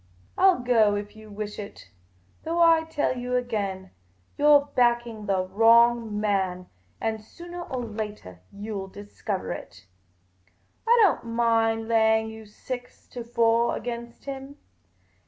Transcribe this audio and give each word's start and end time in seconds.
I 0.35 0.45
'11 0.49 0.63
go 0.63 0.95
if 0.95 1.15
you 1.15 1.29
wish 1.29 1.59
it; 1.59 1.91
though 2.43 2.59
I 2.59 2.85
tell 2.85 3.15
you 3.15 3.35
again, 3.35 3.91
you 4.35 4.47
're 4.47 4.65
backing 4.73 5.27
the 5.27 5.45
wrong 5.45 6.19
man, 6.19 6.65
and 6.99 7.19
soonah 7.21 7.69
or 7.69 7.85
latah 7.85 8.39
you 8.51 8.79
'11 8.81 8.91
discover 8.93 9.51
it. 9.51 9.85
I 10.87 10.97
don't 11.03 11.27
mind 11.35 11.87
laying 11.87 12.31
you 12.31 12.47
six 12.47 13.07
to 13.09 13.23
four 13.23 13.75
against 13.77 14.25
him. 14.25 14.57